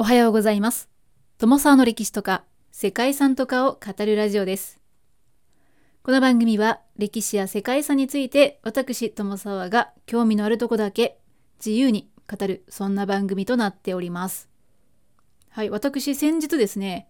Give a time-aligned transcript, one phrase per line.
[0.00, 0.88] おはようございます。
[1.36, 4.80] 友沢の歴史とか世界遺産とかを語るラジオです。
[6.02, 11.18] この番組は歴史や世界遺産について私友沢が興味のあるとこだけ
[11.58, 14.48] 自由に語るそんな番組となっております。
[15.50, 17.06] はい、私先日ですね、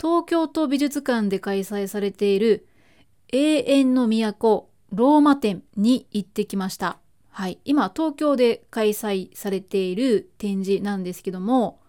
[0.00, 2.68] 東京都美術館で開催されている
[3.32, 6.98] 永遠の都ローマ展に行ってきました。
[7.30, 11.81] はい、今東京で開催されている展示なんですけども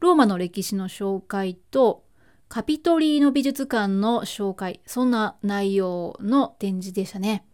[0.00, 2.04] ローマの歴史の紹介と
[2.48, 7.44] カピトリーノ美術館の紹介そんな内容の展示でしたね。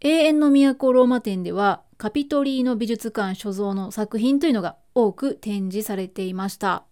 [0.00, 6.84] 永遠の都ローマ展ではカピトリーノ美術館所蔵の作品というのが多く展示されていました。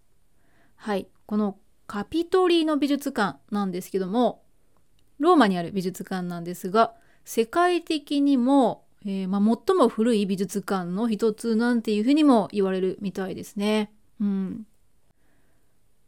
[0.75, 1.07] はい。
[1.25, 4.43] このカピトリーノ美術館なんですけども
[5.19, 13.91] ローマにある美術館なんですが世界的にもえーまあ、最も古い美術館の一つなんていうふうにも言われるみたいですね。
[14.21, 14.65] うん、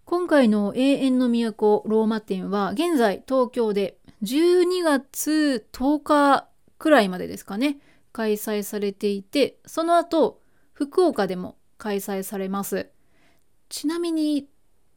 [0.06, 7.78] 今回の永遠の都ローマ展は現在東京で12月10日くらいまでですかね
[8.12, 10.40] 開催されていてその後
[10.74, 12.90] 福岡でも開催されます。
[13.70, 14.48] ちなみに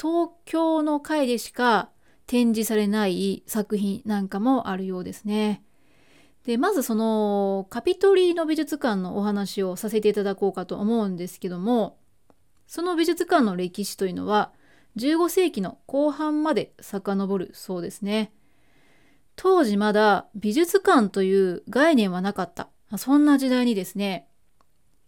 [0.01, 1.91] 東京の回でしか
[2.27, 5.63] 展示されない作品なんかもあるようですね。
[6.45, 11.99] でまずそのカピトリーノ美術館のお話をさせていただこうかと思うんですけども
[12.69, 14.53] その美術館の歴史というのは
[14.97, 18.33] 15世紀の後半まで遡るそうですね。
[19.35, 24.27] 当時まだ美術館という概念はなかったそんな時代にですね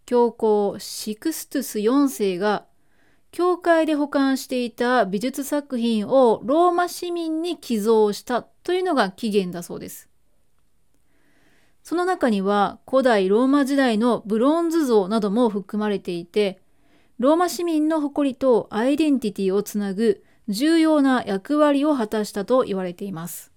[0.05, 2.65] 教皇シクストゥス4世が
[3.31, 10.09] 教会で保管していた美術作品をローマ市民に寄贈したというのが起源だそうです。
[11.83, 16.61] その中には古代ローマ時代のブロンズ像なども含まれていて、
[17.21, 23.51] ローマ市民の誇りとアイデンティティをつなぐ重要な役割を果たしたと言われています。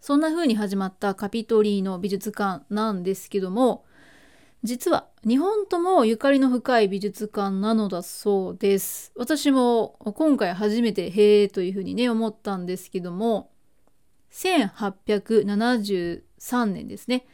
[0.00, 3.84] そんな風に始まったカピトリーノ美術館なんですけども、
[4.62, 9.10] 実は日本ともゆかりの深い美術館なのだそうです。
[9.16, 13.50] 私も今回初めてへえというふうにね思ったんですけども、
[14.30, 17.26] 1873年ですね。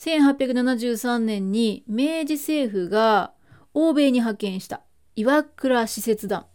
[0.00, 3.32] 1873年に明治政府が
[3.74, 4.82] 欧米に派遣した
[5.16, 6.46] 岩倉使節団っ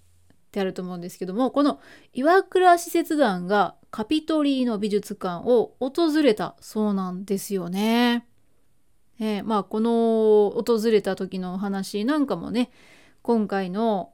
[0.52, 1.80] てあると思うんですけども、この
[2.14, 8.26] 岩倉使節団がカピトリーノ美術館を訪れたそうなんですよね。
[9.20, 12.72] えー、まあこの訪れた時のお話なんかもね、
[13.22, 14.14] 今回の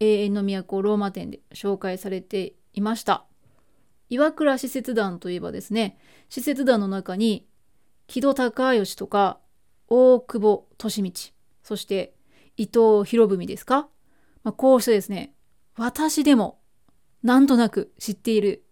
[0.00, 3.24] 永遠の都ローマ展で紹介されていました。
[4.10, 7.46] 岩倉使節団といえばですね使節団の中に
[8.06, 9.38] 木戸孝允とか
[9.88, 10.68] 大久保
[11.02, 11.32] 利通
[11.62, 12.13] そして
[12.56, 13.88] 伊藤博文ですか、
[14.42, 15.34] まあ、こうしてですね
[15.76, 16.58] 私でも
[17.22, 18.64] なんとなく知っている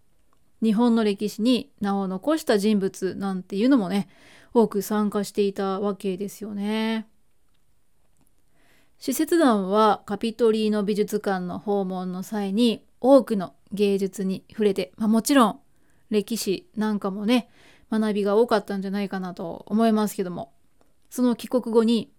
[0.61, 4.07] 日本の歴史に名を残した人物なんていうのもね
[4.53, 7.07] 多く参加していたわけですよね。
[8.99, 15.59] 使節団はカピトリーノ美術館の訪問の際に多くの芸術に触れて、まあ、もちろん
[16.09, 17.49] 歴史なんかもね
[17.91, 20.53] 学びが多かったんじゃないかなと思いますけども
[21.09, 22.12] その帰国後に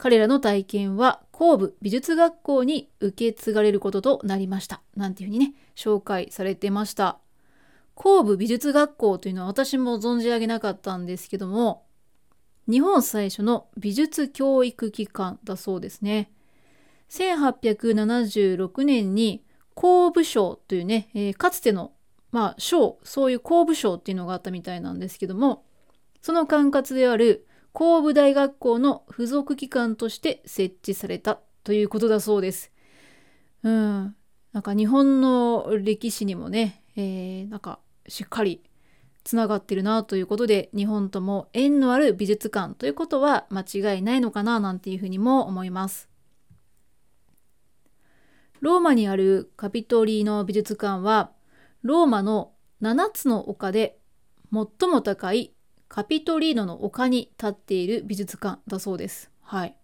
[0.00, 4.80] 彼らの体験は神戸美術学校に受け継がれることとなりました。
[4.96, 7.18] なんていうふうにね紹介されてました。
[7.96, 11.84] 神戸美術学校というのは私も存じ上げなかったんですけども
[12.66, 16.32] 日本最初の美術教育機関だそうですね。
[17.10, 19.44] 1876年に
[19.74, 21.92] 工部賞というね、えー、かつての、
[22.32, 25.66] まあ、賞そういう工部賞っていうのがあったみたいなんですけども
[26.22, 32.72] その管轄である工部大学校の付属機関として設置されたということだそうです。
[33.62, 34.16] うん、
[34.52, 37.78] なんか日本の歴史にもね、えー、なんか
[38.08, 38.62] しっかり
[39.22, 46.08] つながってるなということで日本とも縁のある美術館ということは間違いないのかななんていうふうにも思います。
[48.60, 51.30] ローマにあるカピトリーノ美術館は
[51.82, 52.52] ローマの
[52.82, 53.98] 7つの丘で
[54.52, 55.54] 最も高い
[55.90, 59.28] カピトリーノの丘に立っている美術館だそうです。
[59.42, 59.76] はい。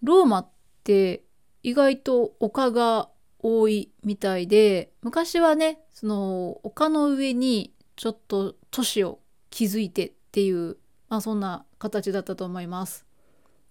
[0.00, 0.48] ローマっ
[0.84, 1.24] て
[1.64, 3.10] 意外と丘が
[3.40, 9.18] 多いみたいで昔はねその丘の上にちょっと都市を
[9.50, 10.76] 築いてっていう、
[11.08, 13.04] まあ、そんな形だったと思います。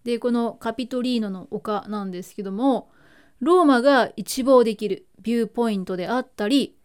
[0.04, 2.92] でこのカピトリーノの丘なんですけども
[3.39, 6.75] ローマが一望できるビューポイントであったり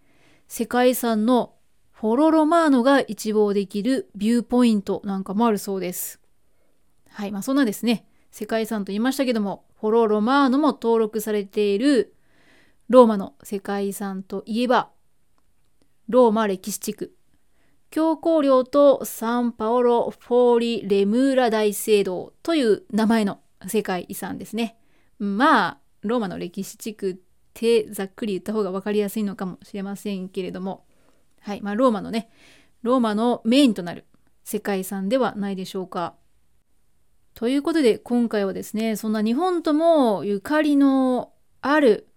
[0.47, 1.55] 世界遺産の
[2.01, 6.21] フォロロマーノが一望できるビューポイントなんかもあるそうです。
[7.09, 12.15] はい、まあそんなですね世界遺産と言いましたけどもフォロ・ロマーノも登録されている
[12.89, 14.91] ローマの世界遺産といえば
[16.09, 17.17] ローマ歴史地区
[17.91, 24.79] 教皇陵とサンパオロ・フォーリ・レムーラ大聖堂という名前の世界遺産ですね。
[25.19, 27.17] まあローマの歴史地区っ
[27.55, 30.85] てざっくり言った方が分かりやすいのかもしれませんけれども
[31.41, 32.31] はいまあローマのね
[32.83, 34.07] ローマのメインとなる
[34.45, 36.15] 世界遺産ではないでしょうか。
[37.35, 42.09] ということで今回はですねそんな日本ともゆかりのある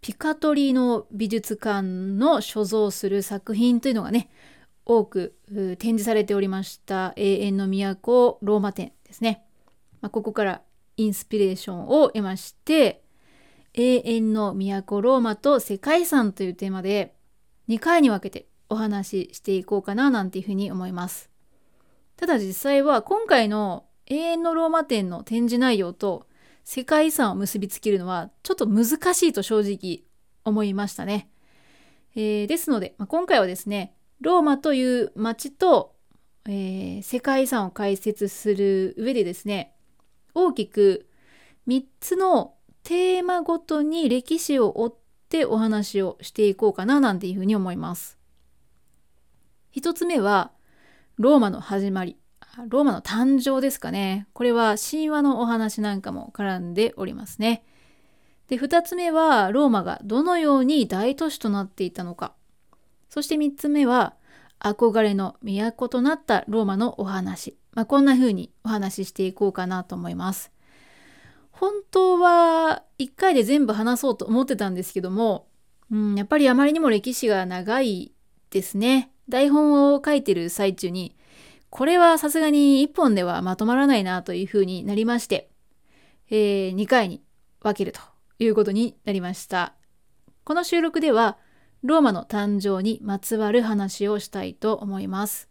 [0.00, 4.28] ピカトリの美術館の所蔵する作品というのがね
[4.84, 5.36] 多く
[5.78, 9.42] 展示されておりました永遠の都ローマ展ですね、
[10.00, 10.62] まあ、ここから
[10.96, 13.02] インスピレーションを得まして
[13.74, 17.14] 永遠の都ローマと世界遺産というテーマで
[17.68, 21.30] 2回に分けてお話ししていこうかななんていうふうに思います
[22.16, 26.26] ただ実際は今回の永遠のローマ展の展示内容と
[26.64, 30.04] 世界遺産を結びつけるのはちょっと難しいと正直
[30.44, 31.30] 思いましたね、
[32.14, 35.94] えー、ですので、まあ、今回はですねローマという町と、
[36.46, 39.72] えー、世界遺産を解説する上でですね
[40.34, 41.08] 大きく
[41.68, 44.94] 3つのテーマごとに歴史を追っ
[45.28, 48.17] てお話をしていこうかななんていうふうに思います。
[49.78, 50.50] 1つ目は
[51.18, 52.16] ローマの始まり
[52.68, 57.62] ローマの誕生ですかねこれは神話のお話なんかも絡んでおりますね。
[58.48, 62.32] で2つ目はローマがどのように大都市となっていたのか
[63.10, 64.14] そして3つ目は
[64.58, 70.50] 憧れの都となったローマのお話、まあ、こんな風にお話ししていこうかなと思います。
[71.52, 75.46] 本当は1回で全部話そうと思ってたんですけども、
[75.92, 78.12] うん、やっぱりあまりにも歴史が長い
[78.50, 79.12] ですね。
[79.28, 81.16] 台本を書いてる最中に
[81.70, 85.50] これはさすがに1本ではまとまらないなという風になりまして、
[86.30, 87.22] えー、2回に
[87.60, 88.00] 分けると
[88.38, 89.74] いうことになりました。
[90.44, 91.36] この収録では
[91.82, 95.48] ローマの誕生にまつわる話をしたいと思います。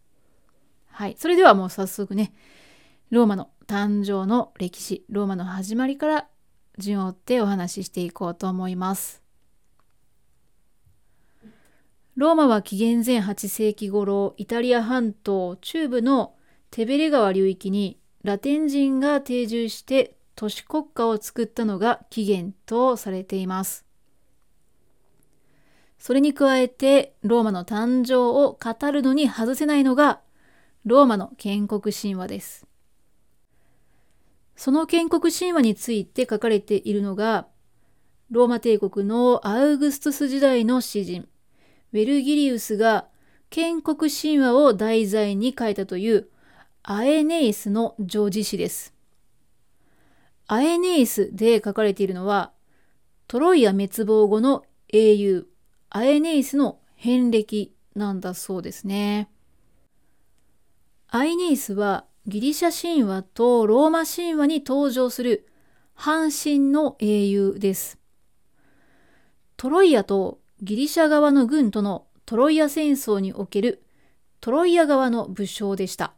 [0.88, 2.34] はい、それではもう早速ね、
[3.12, 6.28] ローマの誕生の歴史、ローマの始まりから
[6.80, 9.27] 順を追ってお話ししていこうと思います。
[12.18, 16.34] ローマは紀元前8世紀頃、イタリア半島中部の
[16.72, 23.86] テベレ川流域にラテン人が定住して都市国家を作ったのが起源とされています。
[26.00, 30.22] それに加えてローマの誕生を語るのに外せないのが
[30.86, 32.66] ローマの建国神話です。
[34.56, 37.46] その建国神話について書かれているのが
[38.32, 41.30] ローマ帝国のアウグストゥス時代の詩人
[41.94, 43.08] ウェルギリウスが
[43.50, 46.28] 建国神話を題材に書いたという
[46.84, 48.94] アエネイスの叙事詩です。
[50.48, 52.52] アエネイスで書かれているのは
[53.28, 55.48] トロイア滅亡後の英雄
[55.90, 59.30] アエネイスの遍歴なんだそうですね。
[61.10, 65.48] アエネイスはギリシャ神話とローマ神話に登場する
[65.94, 67.98] 半身の英雄です。
[69.56, 73.84] トロイアとギリシャ側の軍とのトロイア戦争における
[74.42, 76.14] トロイア側の武将でした。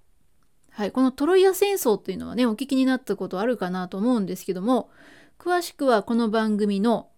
[0.72, 4.90] はい、このトロイア戦争というのはねお聞きになったことあるかなと思うんですけども
[5.38, 7.10] 詳しくはこの番組の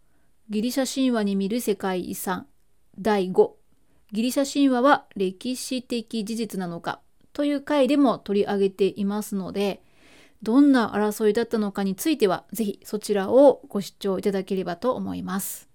[0.49, 2.47] ギリシャ神話に見る世界遺産
[2.97, 3.51] 第5
[4.11, 7.01] ギリシャ神話は歴史的事実なのか
[7.33, 9.83] という回でも取り上げていますので
[10.41, 15.70] どんな争いだったのかについては是非そちらをご視聴いただければと思います。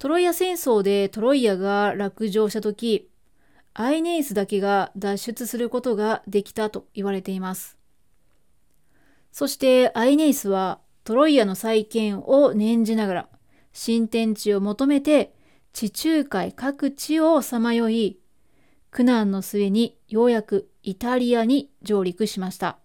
[0.00, 3.10] トロイア戦争でトロイアが落城した時
[3.74, 7.76] アイネイスだけが脱出することができたと言われています。
[9.30, 13.28] そしてアイネイスはトロイアの再建を念じながら
[13.74, 15.34] 新天地を求めて
[15.74, 18.18] 地中海各地をさまよい
[18.90, 22.78] 苦難の末にようやくイタリアに上陸しました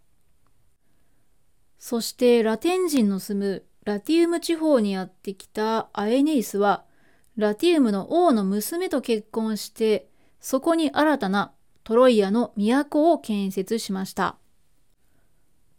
[1.80, 6.84] そしてラテン人の住むラティウム地方にやってきたアエネイスは
[7.38, 10.08] ラティウムの王の娘と結婚して
[10.40, 14.38] そこに新たなトロイアの都を建設しました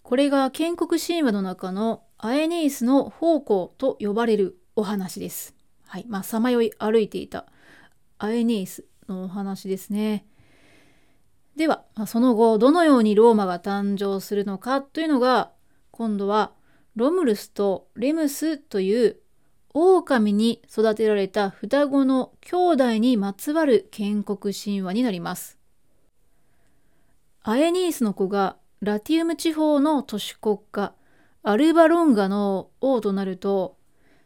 [0.02, 5.56] これが建国神話の中のアエネイスの宝庫と呼ばれるお話です。
[5.84, 6.06] はい。
[6.08, 7.46] まあ、さまよい歩いていた
[8.18, 10.26] アエネイスのお話ですね。
[11.56, 15.50] では、その後、どのようにローマが誕生するのかというのが、
[15.90, 16.52] 今度は
[16.94, 19.16] ロムルスとレムスという
[19.78, 25.58] 狼に育てられた双子の兄弟にまつわる建国神話になります。
[27.42, 30.94] アエニースの子がラティウム地方の都市国家
[31.42, 33.76] アルバロンガの王となると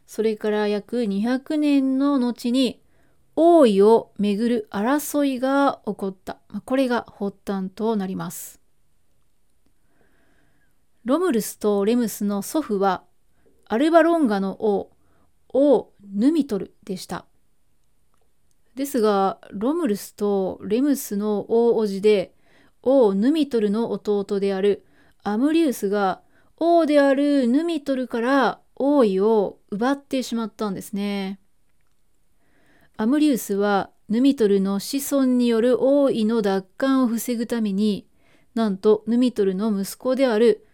[0.07, 2.81] それから約200年の後に
[3.35, 6.37] 王位をめぐる争いが起こった。
[6.63, 8.61] これが発端となります。
[11.03, 13.03] ロムルスとレムスの祖父は
[13.65, 14.90] アルバロンガの王、
[15.53, 17.25] 王ヌミトルでした。
[18.75, 22.33] ですが、ロムルスとレムスの大叔父で
[22.81, 24.85] 王ヌミトルの弟である
[25.23, 26.21] アムリウスが
[26.57, 31.39] 王であるヌミトルから王位を奪ってしまったんですね。
[32.97, 38.07] アムリウスはヌミトルの子孫による王位の奪還を防ぐために
[38.55, 40.65] なんとヌミトルの息子である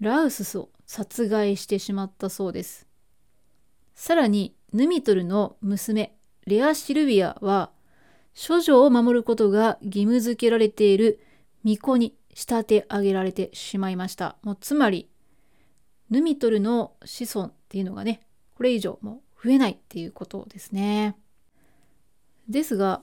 [0.00, 2.87] ラウススを殺害してしまったそうです。
[3.98, 6.14] さらにヌミトルの娘
[6.46, 7.72] レア・シルビアは
[8.32, 11.18] 処女を守ることが義務付けられている
[11.64, 14.36] 巫女に仕立て上げられてしまいました。
[14.42, 15.10] もうつまり
[16.10, 18.20] ヌミトルの子孫っていうのがね、
[18.54, 21.16] これ以上もう増えないっていうことですね。
[22.48, 23.02] ですが、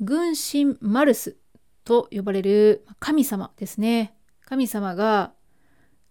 [0.00, 1.38] 軍神マルス
[1.82, 4.14] と呼ばれる神様ですね。
[4.44, 5.32] 神様が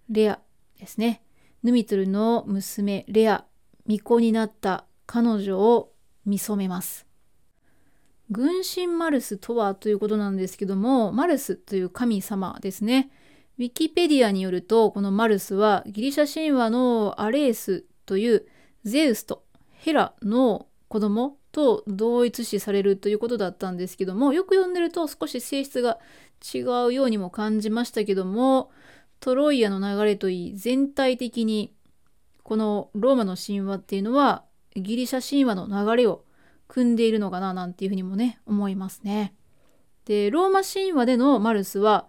[0.10, 0.40] レア
[0.80, 1.22] ですね。
[1.62, 3.46] ヌミトルの娘レア、
[3.88, 5.92] 巫女になった彼女を
[6.26, 7.06] 見初めます。
[8.32, 13.12] 軍神マルスとはということなんですけども、マルスという神様ですね。
[13.58, 18.46] ウィキペディアによるとこのマルスはギリシャ神話のアレースという
[18.84, 26.00] ゼウスとヘラの子供と同一視されるということだったんですけどもよく読んでると少し性質が
[26.54, 28.72] 違うようにも感じましたけども
[29.22, 31.74] トロイアの流れといい全体的に
[32.46, 36.24] このローマの神話っていうのはギリシャ神話の流れを
[36.68, 39.34] 組んでいるのかななんていうふうにもね思いますね。
[40.06, 42.08] でローマ神話でのマルスは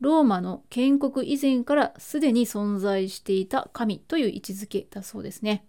[0.00, 5.64] ローマの建国以前からすでに存在していた神という位置づけだそうですね。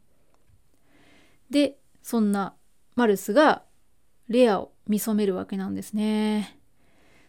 [1.50, 2.54] で、そんな
[2.96, 3.64] マルスが
[4.28, 6.60] レアを見初めるわけなんですね。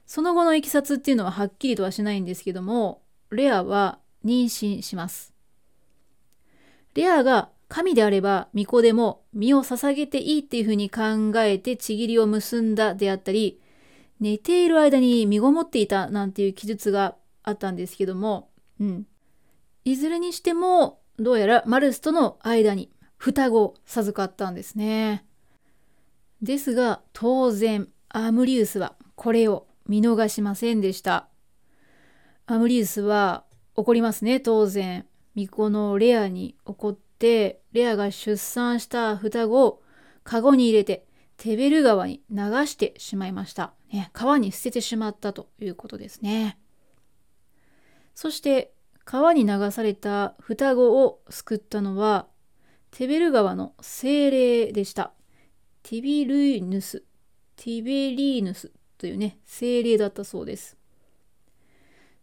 [0.07, 5.33] その後のいきさつっていうのははっきりとはしないんですけども、レアは妊娠します。
[6.95, 13.61] レアが神であれば巫女でも身を捧げていいっていうふうに考えてちぎりを結んだであったり、
[14.19, 19.07] 寝ている間に身ごもっていたなんていう記述があったんですけども、うん。
[19.85, 25.25] いずれにしても、どうやらマルスとの間に双子を授かったんですね。
[26.43, 31.29] ですが、当然、アムリウスはこれを見逃しませんでした。
[32.47, 33.45] アムリウスは
[33.77, 35.07] 怒りますね、当然。
[35.47, 39.83] 巫女のレアに怒って、レアが出産した双子を
[40.25, 41.07] カゴに入れて、
[41.37, 43.73] テベル川に流してしまいました。
[43.93, 46.59] ね、川に捨ててしまったということですね。
[48.15, 48.73] そして
[49.05, 52.27] 川に流された双子を救ったのは
[52.91, 55.13] テベル川の精霊でした。
[55.83, 57.03] ティビルイヌス、
[57.57, 60.77] ティベリーヌスというね、精霊だったそうです。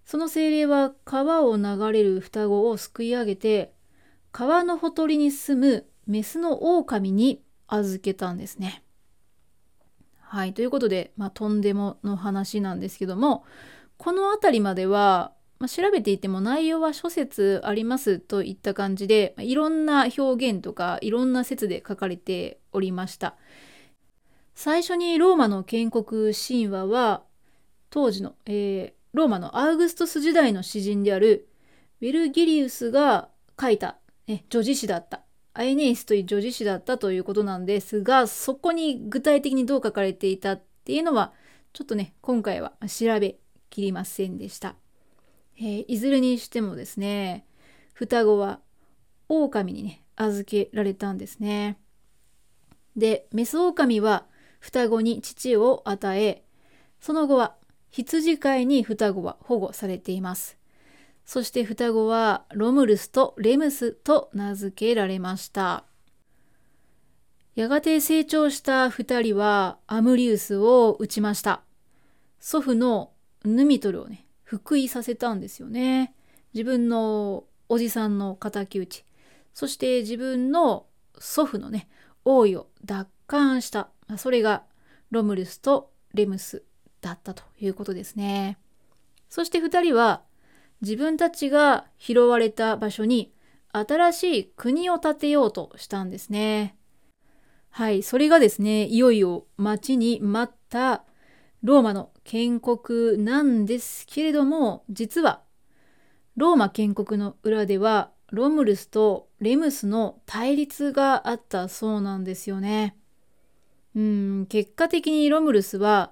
[0.08, 3.74] その精霊は川を流れる双子をすくい上げて
[4.32, 8.84] 川のほとりに住むメスの狼に預けたんですね。
[10.22, 13.44] はい、ということで、まあ、とんでもの話なんですけども
[13.98, 23.36] この辺りまでは、まあ、調べていても内容は諸説ありますといった感じで、いろんな表現とかいろんな説で書かれておりました。
[24.56, 27.24] 最初にローマの建国神話は
[27.90, 31.50] 当時の、えー、ローマのアウグストス時代の詩人である
[32.02, 33.98] ウィルギリウスが書いた、
[34.28, 35.24] ね、女児詩だった
[35.56, 41.34] アイネイスという女児誌だったということなんですが、そこに具体的にどう書かれていたっていうのは、
[41.74, 43.38] ちょっとね、今回は調べ
[43.72, 44.76] きりませんでした。
[45.58, 47.48] えー、いずれにしてもですね、
[47.94, 48.60] 双子は
[49.30, 51.80] 狼にね、預けられたんですね。
[52.96, 54.28] で、メス狼は
[54.60, 56.44] 双子に乳を与え、
[57.02, 57.56] その後は
[58.04, 60.58] 羊飼いに双子は保護されています。
[61.26, 65.84] そして双子はロムルスとレムスと名付けられました。
[67.56, 71.64] やがて成長した二人はアムリウスを撃ちました。
[72.40, 73.14] 祖父の
[73.44, 76.14] ヌミトルをね、復位させたんですよね。
[76.54, 79.06] 自分のおじさんの敵討ち。
[79.56, 80.86] そして自分の
[81.18, 81.90] 祖父のね、
[82.26, 83.90] 王位を奪還した。
[84.18, 84.64] それが
[85.10, 86.64] ロムルスとレムス
[87.02, 88.58] だったということですね。
[89.30, 90.24] そして二人は
[90.82, 93.32] 自分たちが拾われた場所に
[93.72, 96.76] 新しい国を建てようとしたんですね。
[97.70, 101.04] はい、それがですね、いよいよ待ちに待った
[101.64, 105.42] ローマの建国なんですけれども、実は
[106.36, 112.96] ローマ建国の裏ではロムルスとレムスの対立があったそうなんですよね。
[113.96, 116.12] うん結果的にロムルスは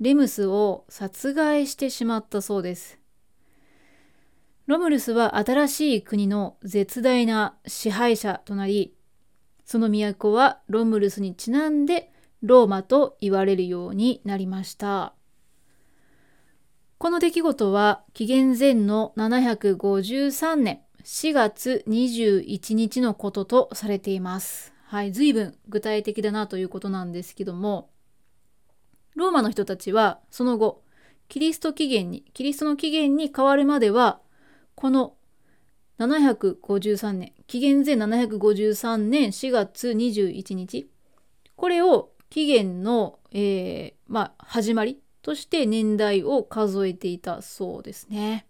[0.00, 2.98] レムスを殺害してしまったそうです。
[4.66, 8.94] ロムルスは新しい国の絶大な支配者となり、
[9.64, 12.12] その都はロムルスにちなんで
[12.42, 15.14] ローマと言われるようになりました。
[16.98, 24.72] この出来事は紀元前の753年4月21日のこととされています。
[24.84, 27.90] はい、随分具体的だなということなんですけども、
[29.16, 30.82] ローマの人たちはその後、
[31.28, 34.20] キリスト起源に、キリストの起源に変わるまでは、
[34.74, 35.14] この
[35.98, 40.88] 753年、紀元前753年4月21日、
[41.56, 48.46] これを起源の、えー、まあ、始まりとして年代を数えていたそうですね。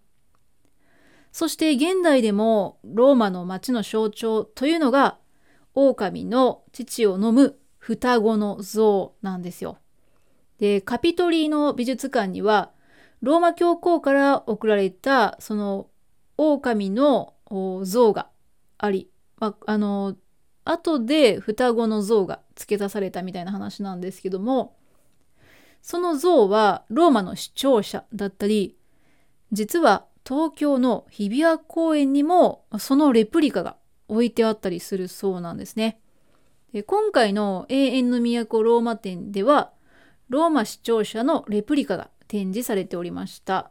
[1.33, 5.19] そして現代でもローマの町の象徴というのが
[5.75, 9.79] 狼の乳を飲む双子の像なんですよ。
[10.59, 12.71] で、カピトリーの美術館には
[13.23, 15.89] ローマ教皇から贈られたその
[16.37, 17.35] 狼の
[17.83, 18.29] 像が
[18.79, 20.17] あり、まあ、あの、
[20.65, 24.77] 後で双子の像が付け足されたみたいな話なんですけども、
[25.81, 28.77] その像はローマの市庁舎だったり、
[29.53, 33.77] 実は東京の日比谷公園にもそのレプリカが
[34.09, 36.01] 置いてあったりするそうなんですね。
[36.73, 39.73] で今回の永遠の都ローマ展では、
[40.29, 43.71] ローマ市庁舎のレプリカが展示されておりました。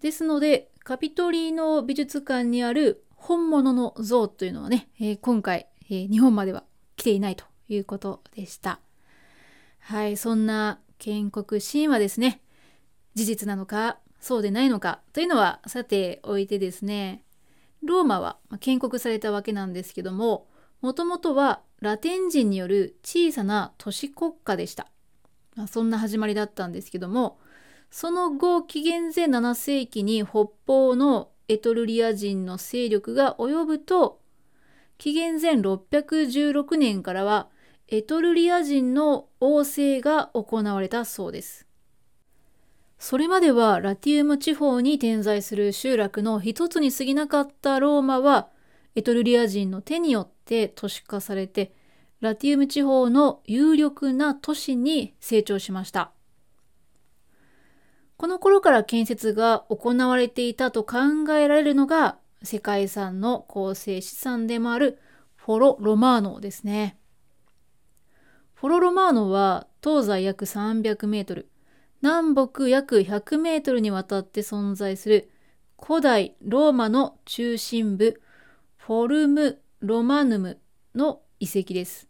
[0.00, 6.64] ですので、カピトリーノ美術館にある本物の像というのはね、えー、今回、えー、日本までは
[6.96, 8.80] 来ていないということでした。
[9.80, 12.40] はい、そんな建国シーンはですね、
[13.14, 17.24] 事実なのか、そうでないのかというのはさておいてですね、
[17.82, 20.48] ローマは建国されたわけなんですけども、
[20.80, 24.88] もともとはラテン人による小さな都市国家でした。
[25.58, 27.40] まあ、そんな始まりだったんですけども、
[27.90, 34.20] その後紀元前7世紀に北方のエトルリア人の勢力が及ぶと
[34.98, 37.48] 紀元前616年からは
[37.88, 41.66] エトルリア人の王政が行われたそうです。
[43.00, 48.48] それまではラティウム地方に点在する集落の一つに過ぎなかったローマは
[48.94, 51.72] エトルリア人の手によって都市化されて
[52.20, 56.12] ラティウム地方の有力な都市に成長しました。
[58.16, 60.96] この頃から建設が行われていたと考
[61.34, 64.98] えられるのが世界遺産の構成資産でもある
[65.36, 66.98] フォロ・ロマーノですね。
[68.54, 71.48] フォロ・ロマーノは東西約300メートル、
[72.02, 75.30] 南北約100メートルにわたって存在する
[75.80, 78.20] 古代ローマの中心部
[78.76, 80.58] フォルム・ロマヌム
[80.96, 82.07] の遺跡です。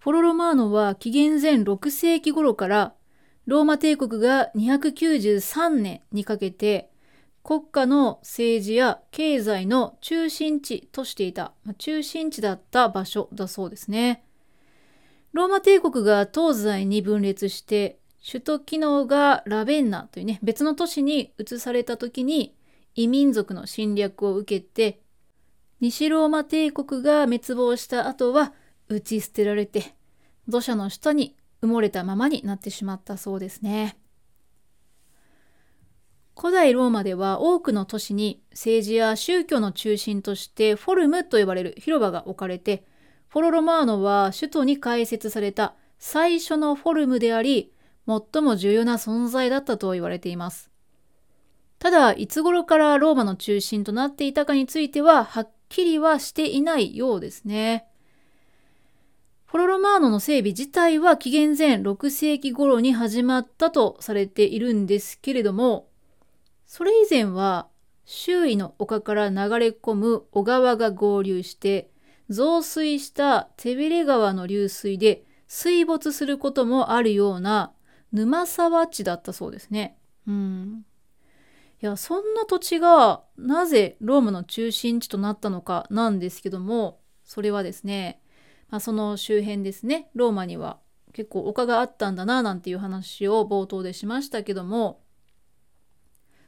[0.00, 2.94] フォロ・ロマーノは紀元前6世紀頃から
[3.44, 6.90] ローマ帝国が293年にかけて
[7.42, 14.24] 国家の政治や経済の中心地としていた、中心地だった場所だそうですね。
[15.32, 22.54] ローマ帝国が東西に分裂して首都機能がラベンナというね別の都市に移された時に
[22.94, 25.00] 異民族の侵略を受けて
[25.80, 28.52] 西ローマ帝国が滅亡した後は
[28.90, 29.94] 打ち捨てられて
[30.48, 33.96] 土砂の下に埋もれたままになってしまったそうですね。
[36.36, 42.84] 古代ローマでは多くの都市に政治や宗教の中心としてフォルムと呼ばれる広場が置かれて
[43.28, 47.72] フォロロマーノは首都に開設された最初のフォルムであり
[48.08, 50.70] 最も重要な存在だったと言われています。
[51.78, 57.89] ただ、いつ頃からローマの中心となっていたかについてははっきりはしていないようですね。
[59.50, 65.88] フォロロマーノの整備自体は紀元前6世紀頃に始まったとされているんですけれども、
[66.68, 67.66] それ以前は
[68.04, 71.90] 周囲の丘から流れ込む小川が合流して
[72.28, 77.72] 増水したテベレ川の流水で水没することもあるような
[78.12, 79.96] 沼沢地だったそうですね。
[80.28, 80.84] うん。
[81.82, 88.19] いや、そんな土地がなぜローマの中心地となったのかなんですけども、それはですね、
[88.70, 90.10] まあ、その周辺ですね。
[90.14, 90.78] ローマには
[91.12, 95.00] 結構丘があったんだななんていう話を冒頭でしましたけども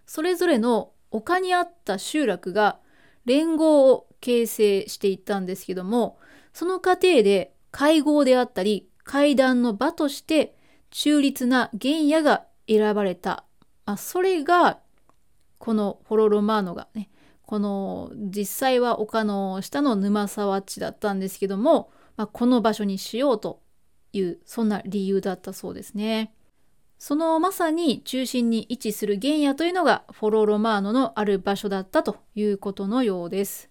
[0.07, 2.79] それぞれの丘にあった集落が
[3.25, 6.19] 連合を形成していったんですけども
[6.53, 10.55] その過程で会合であったり会談の場として
[10.91, 13.45] 中立な原野が選ばれた、
[13.87, 14.79] あ、それが
[15.59, 17.09] このフォロロマーノがね
[17.47, 23.62] この実際は丘の下の沼沢地だったんですけども、まあ、この場所にしようと
[24.12, 26.35] いうそんな理由だったそうですね。
[26.98, 33.70] そのまさに中心に位置する原野というのがフォロロマーノのある場所だったということのようです。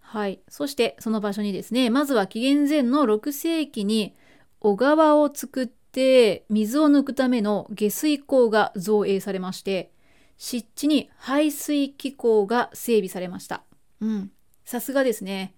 [0.00, 0.40] はい。
[0.48, 4.16] そしてその場所にですね、まずは紀元前の6世紀に
[4.58, 9.92] 小川を作って水を抜くための下水溝が造営されまして、
[10.38, 13.62] 湿地に排水機構が整備されました。
[14.00, 14.32] うん。
[14.64, 15.54] さすがですね。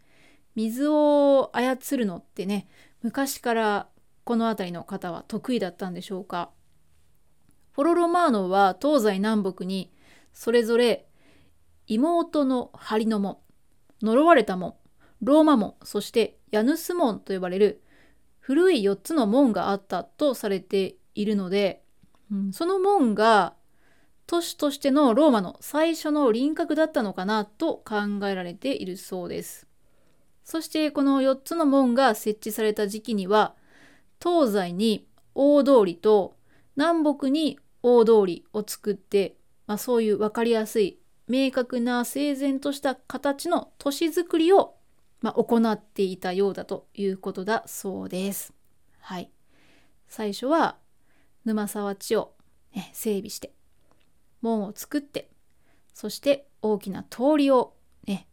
[0.55, 2.69] 水を操るのってね、
[3.03, 3.89] 昔から
[4.25, 6.51] この辺りの方は得意だったんでしょうか？
[7.73, 9.93] フォロロマーノは東西南北に
[10.33, 11.07] それぞれ
[11.87, 13.39] 妹の針の門、
[14.03, 14.75] 呪われた門、
[15.23, 17.83] ローマ門、そしてヤヌス門と呼ばれる
[18.39, 21.83] 古い4つの門があったとされているので、
[22.53, 23.55] その門が
[24.27, 29.67] 都市としてのローマの最初の輪郭だったのかなと考えられているそうです。
[30.45, 33.55] そしてこの4つの門が設置された時期には
[34.23, 36.37] 東西に大通りと
[36.77, 44.75] 南北に大通りを作って、まあ、そういう分かりやすい明確な整然とした形の都市づくりを、
[45.21, 48.53] まあ、行っていたようだということだそうです。
[49.01, 49.31] はい。
[50.09, 50.77] 最初は
[51.45, 52.35] 沼沢地を、
[52.75, 53.53] ね、整備して
[54.41, 55.31] 門を作って
[55.95, 57.75] そして大きな通りを
[58.07, 58.27] ね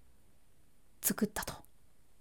[1.02, 1.54] 作ったと、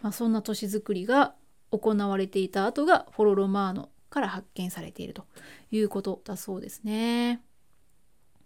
[0.00, 1.34] まあ、そんな都市づくりが
[1.70, 5.24] 行われていた後がフォロロマーノから発見されていると
[5.70, 7.42] いうことだそうですね。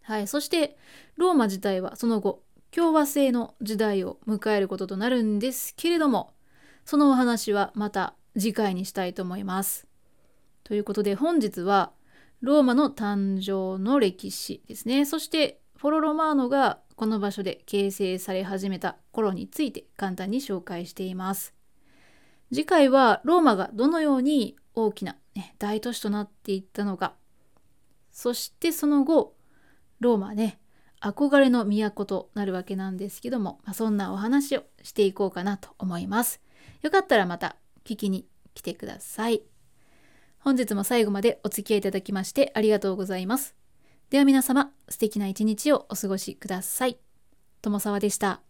[0.03, 0.77] はい、そして
[1.17, 6.33] ローマ自体はその後共和制の時代を迎えることとなるんですけれども
[6.85, 9.87] そのお話はまた次回にしたいと思います。
[10.65, 11.93] ということで本日は
[12.41, 21.53] ローマの誕生の歴史ですねそしてフォロロマーノがこの場所で形成され始めた頃について簡単に紹介しています。
[22.53, 27.15] 次回はローマがどのように大きな、ね、大都市となっていったのか。
[28.13, 29.35] そしてその後
[29.99, 30.61] ローマね
[31.01, 36.41] 憧れの都となるわけなんですけども、まあ、そんなお話をしていこうかなと思います。
[36.83, 39.43] よかったらまた聞きに来てください。
[40.39, 43.57] 本日も最後までお付き合いいただきましてありがとうございます。
[44.13, 46.99] では皆様素敵な一日をお過ごしください。
[47.63, 48.43] 友沢でした。